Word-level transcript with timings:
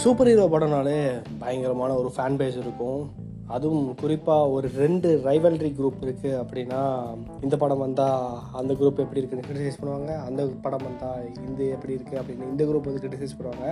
Super 0.00 0.28
hero 0.30 0.44
படம்னாலே 0.52 0.98
பயங்கரமான 1.40 1.90
ஒரு 2.00 2.10
fan 2.14 2.36
base 2.40 2.58
இருக்கும். 2.62 3.00
அதுவும் 3.54 3.86
குறிப்பாக 4.00 4.50
ஒரு 4.56 4.66
ரெண்டு 4.80 5.08
ரைவல்ரி 5.26 5.70
குரூப் 5.78 6.02
இருக்குது 6.06 6.36
அப்படின்னா 6.40 6.80
இந்த 7.44 7.56
படம் 7.62 7.82
வந்தால் 7.84 8.26
அந்த 8.60 8.72
குரூப் 8.80 9.00
எப்படி 9.04 9.20
இருக்குன்னு 9.20 9.46
கிரிட்டிசைஸ் 9.46 9.80
பண்ணுவாங்க 9.80 10.10
அந்த 10.26 10.42
படம் 10.66 10.84
வந்தால் 10.88 11.24
இந்த 11.46 11.60
எப்படி 11.76 11.96
இருக்குது 11.96 12.20
அப்படின்னு 12.20 12.50
இந்த 12.52 12.64
குரூப் 12.68 12.88
வந்து 12.90 13.02
கிரிட்டிசைஸ் 13.04 13.36
பண்ணுவாங்க. 13.38 13.66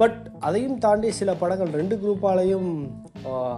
பட் 0.00 0.18
அதையும் 0.48 0.78
தாண்டி 0.84 1.10
சில 1.20 1.34
படங்கள் 1.42 1.76
ரெண்டு 1.80 1.98
குரூப்பாலையும் 2.04 2.70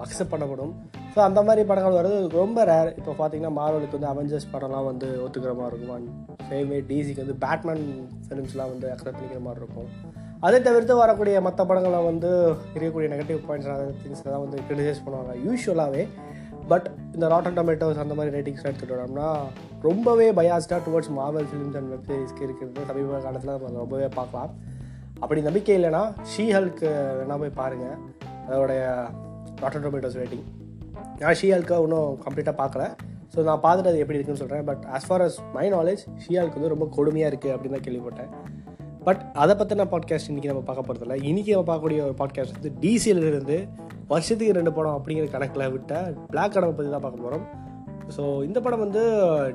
அக்செப்ட் 0.04 0.32
பண்ணப்படும். 0.34 0.72
ஸோ 1.14 1.20
அந்த 1.28 1.42
மாதிரி 1.48 1.68
படங்கள் 1.70 1.98
வர்றது 2.00 2.18
ரொம்ப 2.40 2.64
ரேர் 2.72 2.92
இப்போ 2.98 3.14
பார்த்தீங்கன்னா 3.20 3.54
மார்வலுக்கு 3.60 3.98
வந்து 3.98 4.12
அவெஞ்சர்ஸ் 4.14 4.52
படம்லாம் 4.56 4.90
வந்து 4.90 5.10
ஒத்துக்கிற 5.26 5.54
மாதிரி 5.60 5.78
இருக்கும். 5.78 6.10
சேமே 6.50 6.80
டிசிக்கு 6.90 7.24
வந்து 7.26 7.38
பேட்மேன் 7.46 7.86
ஃபிலிம்ஸ்லாம் 8.26 8.74
வந்து 8.74 8.88
அக்செப்ட் 8.94 9.18
பண்ணிக்கிற 9.18 9.42
மாதிரி 9.48 9.64
இருக்கும். 9.64 9.90
அதை 10.46 10.58
தவிர்த்து 10.68 10.94
வரக்கூடிய 11.02 11.36
மற்ற 11.46 11.60
படங்களை 11.68 12.00
வந்து 12.10 12.30
இருக்கக்கூடிய 12.74 13.08
நெகட்டிவ் 13.12 13.40
பாயிண்ட்ஸ் 13.48 14.00
திங்ஸ் 14.02 14.24
தான் 14.24 14.42
வந்து 14.44 14.56
கிரிட்டிசைஸ் 14.66 15.04
பண்ணுவாங்க. 15.04 15.34
யூஸ்வலாகவே 15.46 16.02
பட் 16.70 16.86
இந்த 17.14 17.26
ராட்டன் 17.32 17.56
டொமேட்டோஸ் 17.58 18.02
அந்த 18.02 18.14
மாதிரி 18.18 18.32
ரேட்டிங்ஸ் 18.36 18.66
எடுத்துட்டோம்னா 18.68 19.28
ரொம்பவே 19.86 20.26
பயாஸ்டாக 20.38 20.80
towards 20.86 21.12
Marvel 21.18 21.48
films 21.50 21.76
and 21.80 21.90
web 21.92 22.06
சீரிஸ்க்கு 22.10 22.44
இருக்கிறது 22.46 22.86
சமீப 22.90 23.20
காலத்தில் 23.26 23.52
நம்ம 23.54 23.80
ரொம்பவே 23.84 24.08
பார்க்கலாம். 24.18 24.52
அப்படி 25.22 25.40
நம்பிக்கை 25.48 25.74
இல்லைன்னா 25.78 26.02
ஷீ 26.32 26.44
ஹல்க்கு 26.56 26.90
வேணா 27.18 27.36
போய் 27.42 27.58
பாருங்கள் 27.60 27.98
அதோடைய 28.48 28.82
ராட்டன் 29.62 29.84
டொமேட்டோஸ் 29.86 30.18
ரேட்டிங் 30.22 30.46
நான் 31.22 31.38
ஷீ 31.40 31.50
ஹல்க்கை 31.54 31.78
இன்னும் 31.86 32.10
கம்ப்ளீட்டாக 32.24 32.56
பார்க்கல. 32.62 32.84
ஸோ 33.34 33.44
நான் 33.48 33.62
பார்த்துட்டு 33.66 33.90
அது 33.92 34.02
எப்படி 34.02 34.18
இருக்குன்னு 34.18 34.42
சொல்கிறேன் 34.42 34.66
but 34.70 34.82
as 34.96 35.06
far 35.08 35.24
as 35.26 35.38
my 35.56 35.66
knowledge 35.76 36.04
she 36.24 36.34
வந்து 36.56 36.74
ரொம்ப 36.74 36.88
கொடுமையாக 36.98 37.32
இருக்குது 37.32 37.54
அப்படின்னு 37.54 37.76
தான் 37.76 37.86
கேள்விப்பட்டேன். 37.86 38.32
பட் 39.04 39.22
அதை 39.34 39.54
பற்றின 39.56 39.86
பாட்காஸ்ட் 39.90 40.28
இன்றைக்கி 40.28 40.44
நம்ம 40.44 40.62
பார்க்க 40.62 40.86
போகிறதில்ல 40.86 41.16
இன்றைக்கி 41.22 41.50
நம்ம 41.50 41.66
பார்க்கக்கூடிய 41.70 42.00
ஒரு 42.02 42.14
பாட்காஸ்ட் 42.18 42.52
வந்து 42.52 42.72
டிசியிலிருந்து 42.80 43.56
வருஷத்துக்கு 44.08 44.52
ரெண்டு 44.52 44.72
படம் 44.72 44.96
அப்படிங்கிற 44.98 45.30
கணக்கில் 45.30 45.70
விட்ட 45.70 45.92
பிளாக் 46.30 46.52
கடமை 46.52 46.74
பற்றி 46.74 46.90
தான் 46.90 47.00
பார்க்க 47.00 47.22
போகிறோம் 47.22 47.44
ஸோ 48.16 48.44
இந்த 48.44 48.60
படம் 48.60 48.78
வந்து 48.78 49.02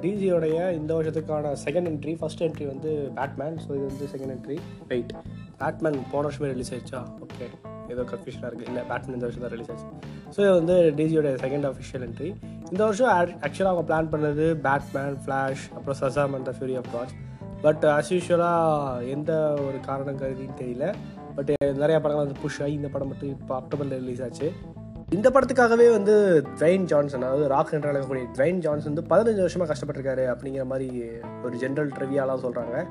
டிஜியோடைய 0.02 0.72
இந்த 0.72 0.96
வருஷத்துக்கான 0.96 1.56
செகண்ட் 1.66 1.90
என்ட்ரி 1.90 2.14
ஃபஸ்ட் 2.20 2.42
என்ட்ரி 2.42 2.68
வந்து 2.68 2.92
பேட்மேன் 3.16 3.58
ஸோ 3.58 3.70
இது 3.76 3.86
வந்து 3.86 4.08
செகண்ட் 4.14 4.34
என்ட்ரி 4.36 4.58
வெயிட் 4.88 5.12
பேட்மேன் 5.58 6.00
போன 6.12 6.28
வருஷமே 6.28 6.50
ரிலீஸ் 6.52 6.74
ஆயிடுச்சா? 6.74 7.02
ஓகே 7.20 7.48
ஏதோ 7.88 8.02
கன்ஃபியூஷனாக 8.02 8.50
இருக்குது 8.50 8.68
இல்லை 8.68 8.84
பேட்மேன் 8.90 9.14
இந்த 9.14 9.26
வருஷம் 9.26 9.42
தான் 9.42 9.52
ரிலீஸ் 9.52 9.72
ஆச்சு 9.72 9.88
ஸோ 10.28 10.40
இது 10.40 10.54
வந்து 10.54 10.94
டிஜியோட 10.98 11.32
செகண்ட் 11.42 11.70
அஃபிஷியல் 11.70 12.06
என்ட்ரி 12.08 12.30
இந்த 12.72 12.84
வருஷம் 12.84 13.12
ஆக்சுவலாக 13.42 13.72
அவங்க 13.72 13.86
பிளான் 13.90 14.12
பண்ணது 14.12 14.48
பேட்மேன் 14.60 15.18
ஃப்ளாஷ் 15.26 15.66
அப்புறம் 15.76 16.00
Shazam 16.02 16.36
and 16.36 16.46
the 16.46 16.56
fury 16.60 16.78
of 16.78 16.92
gods 16.94 17.18
but 17.62 17.86
as 17.86 18.10
யூஷுவலாக 18.10 19.10
எந்த 19.10 19.54
ஒரு 19.68 19.80
காரணம் 19.86 20.18
கருதின்னு 20.18 20.60
தெரியல. 20.60 20.94
பட் 21.36 21.50
நிறையா 21.62 22.00
படங்கள் 22.00 22.26
வந்து 22.26 22.40
புஷ் 22.42 22.62
ஆகி 22.62 22.74
இந்த 22.74 22.88
படம் 22.88 23.08
மட்டும் 23.08 23.30
இப்போ 23.30 23.60
அக்டோபரில் 23.60 23.98
ரிலீஸ் 24.02 24.22
ஆச்சு. 24.22 24.52
இந்த 25.10 25.30
படத்துக்காகவே 25.30 25.92
வந்து 25.92 26.44
ட்ரைன் 26.60 26.84
ஜான்சன் 26.84 27.22
அதாவது 27.22 27.48
ராக் 27.48 27.74
என்று 27.74 27.92
அழைக்கக்கூடிய 27.92 28.26
ட்ரெயின் 28.38 28.58
ஜான்சன் 28.58 28.94
வந்து 28.94 29.16
பதினஞ்சு 29.16 29.46
வருஷமாக 29.46 29.74
கஷ்டப்பட்டிருக்காரு 29.74 30.26
அப்படிங்கிற 30.34 30.66
மாதிரி 30.66 31.02
ஒரு 31.44 31.58
ஜென்ரல் 31.58 31.92
ட்ரிவியாலாம் 32.00 32.44
சொல்கிறாங்க 32.46 32.86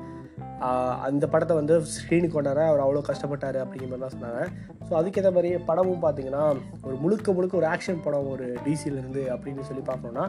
அந்த 1.07 1.25
படத்தை 1.33 1.53
வந்து 1.59 1.75
ஸ்க்ரீனுக்கு 1.95 2.35
கொண்டார 2.37 2.63
அவர் 2.69 2.83
அவ்வளோ 2.85 3.03
கஷ்டப்பட்டார் 3.09 3.57
அப்படிங்கிற 3.63 3.89
மாதிரி 3.91 4.03
தான் 4.05 4.15
சொன்னாங்க. 4.15 4.41
ஸோ 4.87 4.91
அதுக்கேற்ற 4.99 5.29
மாதிரி 5.35 5.49
படமும் 5.69 6.03
பார்த்தீங்கன்னா 6.05 6.43
ஒரு 6.87 6.95
முழுக்க 7.03 7.33
முழுக்க 7.37 7.53
ஒரு 7.61 7.67
ஆக்ஷன் 7.73 8.01
படம் 8.05 8.29
ஒரு 8.33 8.47
டிசியிலேருந்து 8.65 9.23
அப்படின்னு 9.35 9.67
சொல்லி 9.69 9.83
பார்க்கணுன்னா 9.91 10.25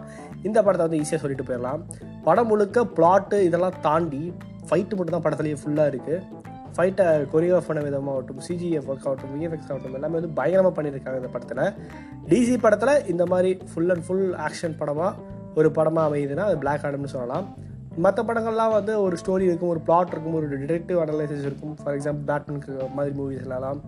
இந்த 0.48 0.58
படத்தை 0.66 0.84
வந்து 0.86 1.00
ஈஸியாக 1.02 1.22
சொல்லிட்டு 1.24 1.46
போயிடலாம். 1.48 1.82
படம் 2.28 2.50
முழுக்க 2.52 2.84
பிளாட்டு 2.98 3.38
இதெல்லாம் 3.48 3.78
தாண்டி 3.88 4.22
ஃபைட்டு 4.68 4.96
மட்டும் 4.96 5.16
தான் 5.16 5.26
படத்துலேயே 5.26 5.58
ஃபுல்லாக 5.62 5.92
இருக்குது 5.92 6.18
ஃபைட்டை 6.74 7.06
கொரியோகிராஃப் 7.32 7.68
பண்ண 7.68 7.80
விதமாகட்டும் 7.86 8.42
சிஜிஎஃப் 8.48 8.88
ஒர்க் 8.90 9.06
ஆகட்டும் 9.08 9.32
விஎஃப்எக்ஸ் 9.36 9.70
ஆகட்டும் 9.70 9.96
எல்லாமே 9.98 10.16
வந்து 10.18 10.30
பயங்கரமாக 10.38 10.74
பண்ணியிருக்காங்க 10.76 11.20
இந்த 11.22 11.30
படத்தில். 11.34 11.64
டிசி 12.30 12.54
படத்தில் 12.64 12.94
இந்த 13.12 13.24
மாதிரி 13.32 13.50
ஃபுல் 13.70 13.92
அண்ட் 13.94 14.04
ஃபுல் 14.08 14.28
ஆக்ஷன் 14.46 14.76
படமாக 14.82 15.12
ஒரு 15.60 15.68
படமாக 15.78 16.04
அமையுதுன்னா 16.08 16.44
அது 16.50 16.58
பிளாக் 16.64 16.84
ஆடம்னு 16.88 17.12
சொல்லலாம். 17.14 17.46
மற்ற 18.04 18.22
படங்கள்லாம் 18.22 18.74
வந்து 18.76 18.92
ஒரு 19.02 19.16
ஸ்டோரி 19.22 19.44
இருக்கும் 19.48 19.72
ஒரு 19.74 19.80
பிளாட் 19.86 20.12
இருக்கும் 20.14 20.36
ஒரு 20.40 20.46
டிடெக்டிவ் 20.62 21.00
அனலைசிஸ் 21.04 21.46
இருக்கும். 21.48 21.74
ஃபார் 21.80 21.96
எக்ஸாம்பிள் 21.96 22.26
பேட்மேனுக்கு 22.30 22.72
மாதிரி 22.98 23.14
மூவிஸ்லாம் 23.18 23.80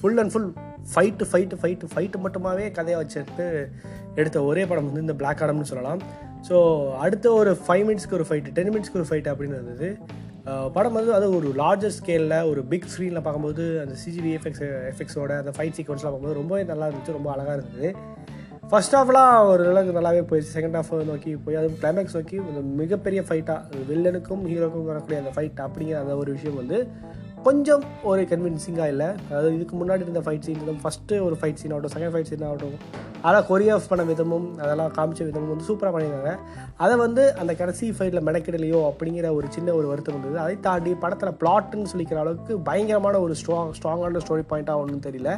full 0.00 0.20
and 0.22 0.32
full 0.32 0.50
fight 0.92 1.26
fight 1.30 1.58
fight 1.60 1.88
fight 1.92 2.22
மட்டுமாவே 2.24 2.64
கதையை 2.78 2.96
வச்சுட்டு 3.00 3.46
எடுத்த 4.20 4.38
ஒரே 4.50 4.62
படம் 4.70 4.88
வந்து 4.88 5.00
இந்த 5.00 5.14
பிளாக் 5.20 5.42
ஆடம்னு 5.44 5.70
சொல்லலாம். 5.72 6.00
ஸோ 6.48 6.56
அடுத்த 7.04 7.32
ஒரு 7.40 7.50
ஃபைவ் 7.66 7.84
மினிட்ஸ்க்கு 7.88 8.18
ஒரு 8.18 8.26
ஃபைட்டு 8.28 8.54
டென் 8.56 8.72
மினிட்ஸ்க்கு 8.74 9.00
ஒரு 9.02 9.08
ஃபைட் 9.10 9.30
அப்படின்னு 9.32 9.58
இருந்தது. 9.58 9.88
படம் 10.76 10.96
வந்து 10.98 11.12
அது 11.16 11.26
ஒரு 11.36 11.48
லார்ஜர் 11.60 11.94
ஸ்கேலில் 11.98 12.48
ஒரு 12.50 12.60
பிக் 12.70 12.88
ஸ்க்ரீனில் 12.92 13.24
பார்க்கும்போது 13.26 13.64
அந்த 13.82 13.94
சிஜிவி 14.02 14.32
எஃபெக்ட்ஸ் 14.38 14.64
எஃபெக்ட்ஸோட 14.92 15.32
அந்த 15.42 15.52
ஃபைட் 15.56 15.76
சீக்வன்ஸ்லாம் 15.78 16.12
பார்க்கும்போது 16.14 16.40
ரொம்பவே 16.40 16.64
நல்லா 16.72 16.88
இருந்துச்சு 16.88 17.16
ரொம்ப 17.18 17.30
அழகாக 17.34 17.56
இருந்தது. 17.58 17.94
ஃபர்ஸ்ட் 18.72 18.94
ஹாஃப்லாம் 18.96 19.46
ஒரு 19.52 19.62
அளவுக்கு 19.70 19.94
நல்லாவே 19.96 20.20
போயிடுச்சு 20.28 20.52
செகண்ட் 20.54 20.76
ஹாஃப் 20.76 20.92
நோக்கி 21.08 21.32
போய் 21.44 21.58
அதுவும் 21.60 21.80
கிளைமேக்ஸ் 21.80 22.14
நோக்கி 22.16 22.36
ஒரு 22.44 22.60
மிகப்பெரிய 22.78 23.20
ஃபைட்டாக 23.28 23.80
வில்லனுக்கும் 23.88 24.44
ஹீரோக்கும் 24.50 24.86
வரக்கூடிய 24.90 25.16
அந்த 25.22 25.32
ஃபைட் 25.34 25.58
அப்படிங்கிற 25.64 25.98
அந்த 26.04 26.14
ஒரு 26.20 26.30
விஷயம் 26.36 26.56
வந்து 26.60 26.78
கொஞ்சம் 27.46 27.82
ஒரு 28.10 28.22
கன்வின்சிங்காக 28.30 28.92
இல்லை. 28.94 29.08
அதாவது 29.28 29.50
இதுக்கு 29.56 29.74
முன்னாடி 29.80 30.04
இருந்த 30.06 30.20
ஃபைட் 30.26 30.46
சீன் 30.46 30.80
ஃபஸ்ட்டு 30.84 31.18
ஒரு 31.26 31.36
ஃபைட் 31.40 31.60
சீன் 31.62 31.72
ஆகட்டும் 31.74 31.94
செகண்ட் 31.94 32.14
ஃபைட் 32.14 32.30
சீன் 32.30 32.46
ஆகட்டும் 32.48 32.76
அதெல்லாம் 33.22 33.46
கொரியோஃப் 33.50 33.88
பண்ண 33.90 34.04
விதமும் 34.10 34.46
அதெல்லாம் 34.62 34.92
காமிச்ச 34.98 35.20
விதமும் 35.28 35.52
வந்து 35.52 35.66
சூப்பராக 35.70 35.92
பண்ணியிருந்தாங்க. 35.94 36.32
அதை 36.84 36.94
வந்து 37.04 37.24
அந்த 37.42 37.52
கடைசி 37.60 37.88
ஃபைட்டில் 37.98 38.24
மெனக்கிடலையோ 38.28 38.80
அப்படிங்கிற 38.90 39.26
ஒரு 39.38 39.48
சின்ன 39.56 39.74
ஒரு 39.80 39.86
வருத்தம் 39.92 40.16
இருந்தது 40.16 40.38
அதை 40.44 40.56
தாண்டி 40.68 40.94
படத்தில் 41.04 41.38
பிளாட்டுன்னு 41.42 41.90
சொல்லிக்கிற 41.92 42.20
அளவுக்கு 42.24 42.54
பயங்கரமான 42.70 43.20
ஒரு 43.26 43.36
ஸ்ட்ராங் 43.42 43.74
ஸ்ட்ராங்கான 43.78 44.22
ஸ்டோரி 44.26 44.46
பாயிண்ட்டாக 44.52 44.82
ஒன்றும் 44.84 45.04
தெரியல. 45.08 45.32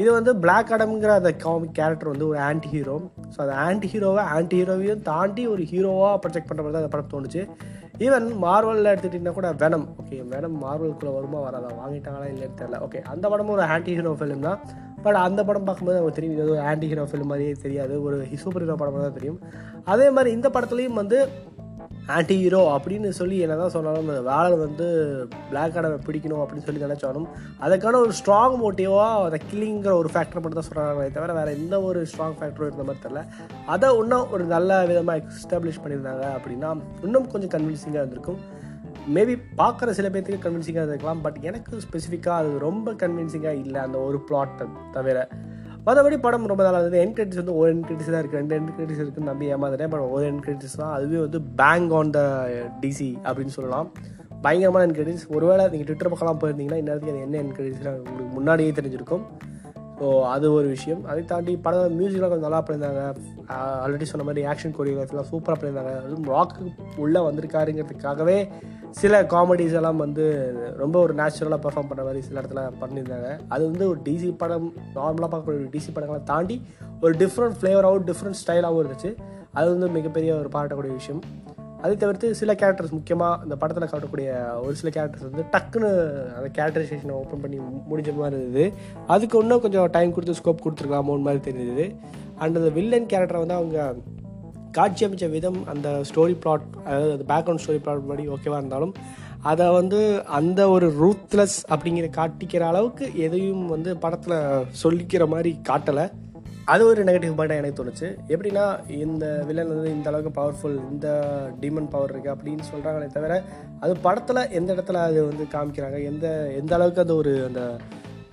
இது 0.00 0.08
வந்து 0.16 0.32
பிளாக் 0.42 0.72
அடம்ங்கிற 0.74 1.12
அந்த 1.20 1.30
காமிக் 1.44 1.76
கேரக்டர் 1.78 2.10
வந்து 2.12 2.26
ஒரு 2.30 2.38
ஆன்டி 2.48 2.68
ஹீரோ 2.74 2.96
ஸோ 3.34 3.38
அந்த 3.44 3.54
ஆன்டி 3.64 3.88
ஹீரோவை 3.92 4.22
ஆன்டி 4.34 4.56
ஹீரோவையும் 4.60 5.02
தாண்டி 5.08 5.42
ஒரு 5.52 5.62
ஹீரோவாக 5.70 6.18
ப்ரொஜெக்ட் 6.22 6.48
பண்ணுற 6.48 6.62
மாதிரி 6.64 6.76
தான் 6.76 6.84
அந்த 6.84 6.92
படம் 6.94 7.12
தோணுச்சு. 7.14 7.42
ஈவன் 8.06 8.26
மார்வலில் 8.44 8.90
எடுத்துகிட்டிங்கன்னா 8.90 9.34
கூட 9.38 9.48
வெனம் 9.62 9.86
ஓகே 10.00 10.18
வெனம் 10.32 10.56
மார்வலுக்குள்ளே 10.64 11.14
வருமா 11.16 11.38
வராதா? 11.46 11.70
வாங்கிட்டாங்களா 11.80 12.28
இல்லைன்னு 12.32 12.58
தெரியல. 12.60 12.78
ஓகே 12.86 13.00
அந்த 13.12 13.24
படமும் 13.32 13.54
ஒரு 13.56 13.64
ஆன்டி 13.74 13.94
ஹீரோ 13.98 14.12
ஃபிலிம் 14.20 14.46
தான். 14.48 14.60
பட் 15.04 15.18
அந்த 15.26 15.40
படம் 15.48 15.66
பார்க்கும்போது 15.68 15.98
நமக்கு 15.98 16.18
தெரியும் 16.18 16.36
இது 16.36 16.54
ஒரு 16.56 16.62
ஆன்டி 16.70 16.86
ஹீரோ 16.92 17.06
ஃபிலிம் 17.10 17.30
மாதிரியே 17.32 17.56
தெரியாது. 17.64 17.96
ஒரு 18.06 18.18
சூப்பர் 18.44 18.64
ஹீரோ 18.64 18.76
படம் 18.82 19.06
தான் 19.06 19.18
தெரியும். 19.18 19.40
அதே 19.94 20.08
மாதிரி 20.16 20.32
இந்த 20.38 20.50
படத்துலையும் 20.56 21.00
வந்து 21.02 21.18
ஆன்டி 22.16 22.34
ஹீரோ 22.42 22.60
அப்படின்னு 22.74 23.08
சொல்லி 23.18 23.38
என்ன 23.44 23.56
தான் 23.56 23.72
சொன்னாலும் 23.74 24.04
அந்த 24.04 24.22
வேலை 24.28 24.56
வந்து 24.56 24.86
பிளாக் 25.50 25.76
ஆடமை 25.78 25.98
பிடிக்கணும் 26.06 26.42
அப்படின்னு 26.42 26.66
சொல்லி 26.66 26.84
நினச்சாலும் 26.86 27.26
அதுக்கான 27.64 28.00
ஒரு 28.04 28.12
ஸ்ட்ராங் 28.20 28.56
மோட்டிவாக 28.62 29.24
அதை 29.26 29.38
கில்லிங்கிற 29.50 29.92
ஒரு 30.02 30.10
ஃபேக்டர் 30.14 30.42
மட்டும் 30.42 30.60
தான் 30.60 30.68
சொல்கிறாங்களே 30.68 31.10
தவிர 31.16 31.32
வேறு 31.32 31.56
எந்த 31.58 31.82
ஒரு 31.88 32.02
ஸ்ட்ராங் 32.12 32.38
ஃபேக்டரும் 32.38 32.68
இருந்த 32.68 32.86
மாதிரி 32.88 33.02
தெரில 33.04 33.22
அதை 33.66 33.90
இன்னும் 34.02 34.30
ஒரு 34.30 34.46
நல்ல 34.54 34.78
விதமாக 34.84 35.34
எஸ்டாப்ளிஷ் 35.40 35.82
பண்ணியிருந்தாங்க 35.82 36.24
அப்படின்னா 36.36 36.70
இன்னும் 37.02 37.28
கொஞ்சம் 37.34 37.52
கன்வின்சிங்காக 37.56 38.02
இருந்திருக்கும். 38.02 38.40
மேபி 39.14 39.34
பார்க்குற 39.60 39.90
சில 39.90 40.08
பேர்த்துக்கு 40.08 40.46
கன்வின்சிங்காக 40.46 40.90
இருக்கலாம் 40.92 41.22
பட் 41.26 41.38
எனக்கு 41.42 41.82
ஸ்பெசிஃபிக்காக 41.84 42.40
அது 42.40 42.58
ரொம்ப 42.58 42.92
கன்வின்சிங்காக 42.92 43.62
இல்லை 43.64 43.80
அந்த 43.80 43.98
ஒரு 43.98 44.18
பிளாட்டை 44.30 44.66
தவிர. 44.96 45.28
மற்றபடி 45.88 46.18
படம் 46.26 46.48
ரொம்ப 46.52 46.62
நல்லா 46.68 46.80
இருந்தது. 46.80 47.02
என் 47.06 47.16
கிரெடிட்ஸ் 47.16 47.40
வந்து 47.42 47.56
ஒரு 47.60 47.68
என் 47.74 47.84
கிரெடிட்ஸ் 47.88 48.12
தான் 48.12 48.22
இருக்குது 48.22 48.40
ரெண்டு 48.40 48.56
என் 48.58 48.70
கிரெடிட்ஸ் 48.76 49.02
இருக்குன்னு 49.04 49.30
நம்பி 49.32 49.52
ஏமாந்துட்டேன். 49.56 49.92
பட் 49.94 50.06
ஒரு 50.14 50.24
என் 50.30 50.42
கிரெடிட்ஸ் 50.46 50.78
தான். 50.82 50.94
அதுவே 50.96 51.20
வந்து 51.26 51.40
பேங்க் 51.60 51.92
ஆன் 51.98 52.14
த 52.16 52.22
டிசி 52.84 53.10
அப்படின்னு 53.26 53.56
சொல்லலாம். 53.58 53.88
பயங்கரமான 54.46 54.86
என் 54.86 54.96
கிரெடிட்ஸ் 54.96 55.24
ஒருவேளை 55.36 55.62
நீங்கள் 55.72 55.88
ட்விட்டர் 55.88 56.10
பக்கம்லாம் 56.12 56.40
போயிருந்தீங்கன்னா 56.42 56.80
இந்நேரத்துக்கு 56.82 57.14
அது 57.14 57.24
என்ன 57.28 57.38
என் 57.44 57.54
கிரெடிட்ஸ் 57.56 57.86
உங்களுக்கு 58.08 58.34
முன்னாடியே 58.38 58.72
தெரிஞ்சிருக்கும். 58.80 59.24
ஸோ 60.00 60.08
அது 60.32 60.46
ஒரு 60.56 60.66
விஷயம். 60.74 61.00
அதை 61.10 61.22
தாண்டி 61.30 61.52
படம் 61.66 61.96
மியூசிக்லாம் 62.00 62.32
கொஞ்சம் 62.32 62.48
நல்லா 62.48 62.60
பண்ணியிருந்தாங்க. 62.66 63.02
ஆல்ரெடி 63.84 64.06
சொன்ன 64.10 64.26
மாதிரி 64.28 64.42
ஆக்ஷன் 64.50 64.74
கோரியோகிராஃபிலாம் 64.76 65.30
சூப்பராக 65.30 65.56
பண்ணியிருந்தாங்க. 65.58 65.94
அதுவும் 66.04 66.28
ராக்கு 66.34 66.64
உள்ளே 67.04 67.20
வந்திருக்காருங்கிறதுக்காகவே 67.28 68.36
சில 69.00 69.14
காமெடிஸ் 69.32 69.74
எல்லாம் 69.78 70.02
வந்து 70.04 70.24
ரொம்ப 70.82 70.96
ஒரு 71.06 71.14
நேச்சுரலாக 71.20 71.60
பெர்ஃபார்ம் 71.64 71.90
பண்ண 71.90 72.02
மாதிரி 72.08 72.20
சில 72.28 72.40
இடத்துல 72.42 72.62
பண்ணியிருந்தாங்க. 72.82 73.30
அது 73.54 73.62
வந்து 73.70 73.84
ஒரு 73.92 74.00
டிசி 74.06 74.30
படம் 74.42 74.68
நார்மலாக 74.98 75.28
பார்க்கக்கூடிய 75.32 75.62
ஒரு 75.64 75.72
டிசி 75.76 75.90
படங்களை 75.96 76.20
தாண்டி 76.32 76.56
ஒரு 77.04 77.12
டிஃப்ரெண்ட் 77.24 77.58
ஃப்ளேவராகவும் 77.58 78.08
டிஃப்ரெண்ட் 78.10 78.40
ஸ்டைலாகவும் 78.42 78.82
இருந்துச்சு. 78.82 79.12
அது 79.58 79.68
வந்து 79.74 79.88
மிகப்பெரிய 79.98 80.30
ஒரு 80.42 80.50
பாராட்டக்கூடிய 80.54 80.94
விஷயம். 81.00 81.22
அதை 81.82 81.92
தவிர்த்து 81.96 82.28
சில 82.40 82.52
கேரக்டர்ஸ் 82.60 82.94
முக்கியமாக 82.96 83.44
இந்த 83.44 83.56
படத்தில் 83.60 83.90
காட்டக்கூடிய 83.90 84.28
ஒரு 84.64 84.74
சில 84.80 84.90
கேரக்டர்ஸ் 84.96 85.26
வந்து 85.28 85.44
டக்குன்னு 85.54 85.90
அந்த 86.36 86.48
கேரக்டரைசேஷனை 86.56 87.14
ஓப்பன் 87.20 87.42
பண்ணி 87.42 87.58
முடிஞ்ச 87.90 88.14
மாதிரி 88.20 88.38
இருந்தது. 88.40 88.64
அதுக்கு 89.14 89.42
இன்னும் 89.42 89.62
கொஞ்சம் 89.66 89.90
டைம் 89.96 90.14
கொடுத்து 90.14 90.38
ஸ்கோப் 90.40 90.64
கொடுத்துருக்கலாமோன்னு 90.64 91.26
மாதிரி 91.28 91.42
தெரிஞ்சது. 91.48 91.86
அண்ட் 92.42 92.58
அந்த 92.60 92.70
வில்லன் 92.78 93.10
கேரக்டரை 93.12 93.40
வந்து 93.44 93.58
அவங்க 93.60 93.94
காட்சி 94.78 95.04
அமைச்ச 95.06 95.26
விதம் 95.30 95.60
அந்த 95.72 95.88
ஸ்டோரி 96.08 96.34
பிளாட் 96.42 96.66
அதாவது 96.84 97.14
அந்த 97.16 97.26
பேக்ரவுண்ட் 97.32 97.62
ஸ்டோரி 97.64 97.80
பிளாட் 97.84 98.08
படி 98.10 98.26
ஓகேவாக 98.34 98.60
இருந்தாலும் 98.62 98.94
அதை 99.50 99.66
வந்து 99.70 99.98
அந்த 100.38 100.60
ஒரு 100.74 100.86
ரூத்லெஸ் 101.02 101.58
அப்படிங்கிற 101.72 102.06
காட்டிக்கிற 102.16 102.62
அளவுக்கு 102.70 103.04
எதையும் 103.26 103.66
வந்து 103.66 103.90
படத்தில் 103.96 104.64
சொல்லிக்கிற 104.82 105.26
மாதிரி 105.28 105.50
காட்டலை. 105.68 106.04
அது 106.72 106.82
ஒரு 106.90 107.00
நெகட்டிவ் 107.08 107.36
பாயிண்டாக 107.36 107.60
எனக்கு 107.60 107.78
தோணுச்சு. 107.78 108.08
எப்படின்னா 108.34 108.64
இந்த 109.04 109.26
வில்லன் 109.48 109.70
வந்து 109.72 109.92
இந்த 109.96 110.08
அளவுக்கு 110.10 110.32
பவர்ஃபுல் 110.40 110.76
இந்த 110.92 111.08
டீமன் 111.62 111.92
பவர் 111.94 112.12
இருக்குது 112.12 112.34
அப்படின்னு 112.34 112.64
சொல்கிறாங்களே 112.70 113.08
தவிர 113.14 113.36
அது 113.84 113.92
படத்தில் 114.06 114.42
எந்த 114.58 114.68
இடத்துல 114.74 115.02
அது 115.08 115.20
வந்து 115.30 115.46
காமிக்கிறாங்க 115.54 116.00
எந்த 116.10 116.26
எந்த 116.60 116.74
அளவுக்கு 116.78 117.04
அது 117.04 117.14
ஒரு 117.22 117.32
அந்த 117.48 117.62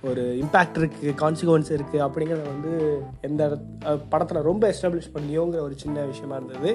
ஒரு 0.08 0.22
இம்பேக்ட் 0.42 0.78
இருக்குது 0.80 1.14
கான்சிக்வன்ஸ் 1.22 1.70
இருக்குது 1.76 2.04
அப்படிங்கிறத 2.06 2.46
வந்து 2.54 2.72
எந்த 3.28 3.42
படத்தில் 4.12 4.46
ரொம்ப 4.50 4.64
எஸ்டாப்ளிஷ் 4.72 5.14
பண்ணியோங்கிற 5.16 5.62
ஒரு 5.68 5.76
சின்ன 5.84 6.04
விஷயமா 6.12 6.36
இருந்தது. 6.40 6.72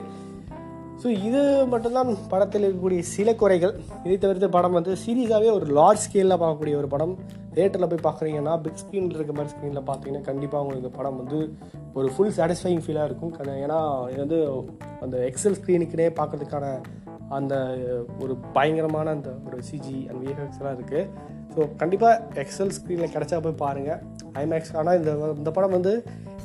ஸோ 1.01 1.09
இது 1.27 1.41
மட்டும்தான் 1.73 2.09
படத்தில் 2.33 2.65
இருக்கக்கூடிய 2.65 3.03
சில 3.13 3.29
குறைகள். 3.35 3.73
இதை 4.05 4.17
தவிர்த்து 4.17 4.49
படம் 4.57 4.77
வந்து 4.79 4.95
சீரியஸாகவே 5.05 5.51
ஒரு 5.59 5.67
லார்ஜ் 5.77 6.03
ஸ்கேலில் 6.05 6.39
பார்க்கக்கூடிய 6.41 6.75
ஒரு 6.81 6.87
படம். 6.87 7.15
தேட்டரில் 7.55 7.89
போய் 7.91 8.05
பார்க்குறீங்கன்னா 8.07 8.53
பிக் 8.65 8.79
ஸ்க்ரீனில் 8.81 9.17
இருக்க 9.17 9.33
மாதிரி 9.37 9.53
ஸ்க்ரீனில் 9.53 9.87
பார்த்தீங்கன்னா 9.89 10.27
கண்டிப்பாக 10.29 10.63
உங்களுக்கு 10.65 10.91
படம் 10.97 11.19
வந்து 11.21 11.39
ஒரு 11.99 12.07
ஃபுல் 12.13 12.33
சாட்டிஸ்ஃபைங் 12.37 12.83
ஃபீலாக 12.85 13.09
இருக்கும். 13.09 13.33
ஏன்னா 13.65 13.79
இது 14.11 14.21
வந்து 14.25 14.39
அந்த 15.05 15.17
எக்ஸல் 15.29 15.57
ஸ்க்ரீனுக்குனே 15.59 16.09
பார்க்கறதுக்கான 16.19 16.67
அந்த 17.37 17.55
ஒரு 18.23 18.33
பயங்கரமான 18.55 19.11
அந்த 19.17 19.29
ஒரு 19.47 19.57
சிஜி 19.69 19.97
அந்த 20.09 20.19
விஎஃப்எக்ஸ்லாம் 20.23 20.75
இருக்குது 20.77 21.03
ஸோ 21.53 21.61
கண்டிப்பாக 21.81 22.41
எக்ஸல் 22.43 22.73
ஸ்க்ரீனில் 22.77 23.13
கிடச்சா 23.13 23.37
போய் 23.45 23.61
பாருங்கள் 23.63 24.01
ஐமேக்ஸ் 24.43 24.73
ஆனால் 24.81 24.97
இந்த 24.99 25.11
இந்த 25.39 25.51
படம் 25.57 25.75
வந்து 25.77 25.93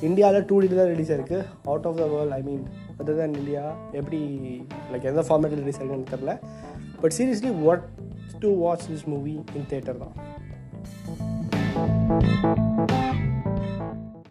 இந்தியாவில் 0.08 0.46
டூ 0.48 0.56
டியில் 0.62 0.80
தான் 0.80 0.90
ரிலீஸ் 0.92 1.10
ஆயிருக்கு. 1.12 1.38
Out 1.68 1.86
of 1.88 1.98
the 2.00 2.06
world 2.14 2.34
I 2.38 2.40
mean 2.48 2.64
other 3.00 3.18
than 3.20 3.36
India 3.40 3.62
எப்படி 3.98 4.20
லைக் 4.92 5.06
எந்த 5.12 5.22
ஃபார்மேட்டில் 5.28 5.62
ரிலீஸ் 5.64 5.78
ஆயிருக்குன்னு 5.80 6.12
தெரில 6.14 6.34
but 7.02 7.14
seriously 7.18 7.52
what 7.66 7.84
to 8.42 8.50
watch 8.64 8.86
this 8.92 9.06
movie 9.12 9.36
in 9.58 9.68
theatre 9.72 10.02
தான். 10.02 10.14
Música 12.20 13.05